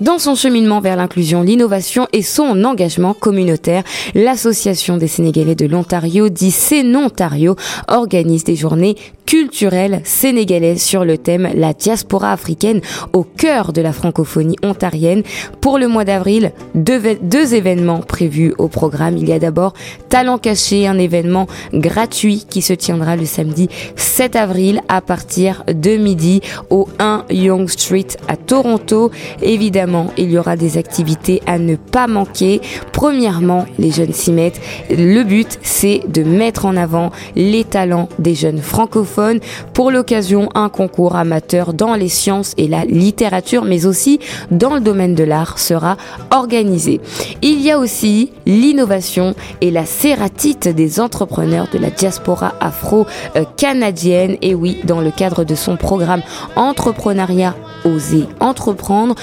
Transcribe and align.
Dans 0.00 0.18
son 0.18 0.34
cheminement 0.34 0.80
vers 0.80 0.96
l'inclusion, 0.96 1.42
l'innovation 1.42 2.08
et 2.12 2.22
son 2.22 2.64
engagement 2.64 3.14
communautaire, 3.14 3.84
l'Association 4.16 4.96
des 4.96 5.06
Sénégalais 5.06 5.54
de 5.54 5.66
l'Ontario, 5.66 6.28
dit 6.30 6.50
Sénontario, 6.50 7.54
organise 7.86 8.42
des 8.42 8.56
journées 8.56 8.96
culturelles 9.24 10.00
sénégalaises 10.04 10.82
sur 10.82 11.04
le 11.04 11.16
thème 11.16 11.48
La 11.54 11.72
diaspora 11.74 12.32
africaine 12.32 12.80
au 13.12 13.22
cœur 13.22 13.72
de 13.72 13.80
la 13.82 13.92
francophonie 13.92 14.56
ontarienne. 14.64 15.22
Pour 15.60 15.78
le 15.78 15.86
mois 15.86 16.04
d'avril, 16.04 16.50
deux, 16.74 17.54
événements 17.54 18.00
prévus 18.00 18.52
au 18.58 18.66
programme. 18.66 19.16
Il 19.16 19.28
y 19.28 19.32
a 19.32 19.38
d'abord 19.38 19.74
Talent 20.08 20.38
caché, 20.38 20.88
un 20.88 20.98
événement 20.98 21.46
gratuit 21.72 22.46
qui 22.50 22.62
se 22.62 22.72
tiendra 22.72 23.14
le 23.16 23.26
samedi 23.26 23.68
7 23.96 24.34
avril 24.36 24.80
à 24.88 25.00
partir 25.00 25.62
de 25.68 25.96
midi 25.96 26.40
au 26.70 26.88
1 26.98 27.24
Young 27.30 27.68
Street 27.68 28.06
à 28.28 28.36
Toronto. 28.36 29.10
Évidemment, 29.40 29.83
il 30.16 30.30
y 30.30 30.38
aura 30.38 30.56
des 30.56 30.78
activités 30.78 31.42
à 31.46 31.58
ne 31.58 31.76
pas 31.76 32.06
manquer. 32.06 32.60
Premièrement, 32.92 33.66
les 33.78 33.90
jeunes 33.90 34.12
s'y 34.12 34.32
mettent. 34.32 34.60
Le 34.90 35.22
but, 35.22 35.58
c'est 35.62 36.02
de 36.08 36.22
mettre 36.22 36.66
en 36.66 36.76
avant 36.76 37.10
les 37.36 37.64
talents 37.64 38.08
des 38.18 38.34
jeunes 38.34 38.60
francophones. 38.60 39.40
Pour 39.72 39.90
l'occasion, 39.90 40.48
un 40.54 40.68
concours 40.68 41.16
amateur 41.16 41.72
dans 41.74 41.94
les 41.94 42.08
sciences 42.08 42.54
et 42.56 42.68
la 42.68 42.84
littérature, 42.84 43.64
mais 43.64 43.86
aussi 43.86 44.20
dans 44.50 44.74
le 44.74 44.80
domaine 44.80 45.14
de 45.14 45.24
l'art 45.24 45.58
sera 45.58 45.96
organisé. 46.30 47.00
Il 47.42 47.60
y 47.60 47.70
a 47.70 47.78
aussi 47.78 48.32
l'innovation 48.46 49.34
et 49.60 49.70
la 49.70 49.86
sératite 49.86 50.68
des 50.68 51.00
entrepreneurs 51.00 51.68
de 51.72 51.78
la 51.78 51.90
diaspora 51.90 52.54
afro-canadienne. 52.60 54.36
Et 54.42 54.54
oui, 54.54 54.78
dans 54.84 55.00
le 55.00 55.10
cadre 55.10 55.44
de 55.44 55.54
son 55.54 55.76
programme 55.76 56.22
Entrepreneuriat 56.56 57.54
Oser 57.84 58.26
Entreprendre, 58.40 59.14